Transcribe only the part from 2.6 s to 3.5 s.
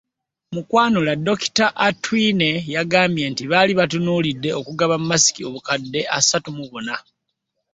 yagambye nti